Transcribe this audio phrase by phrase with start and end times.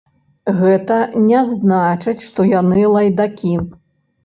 [0.61, 3.55] Гэта не значыць, што яны лайдакі.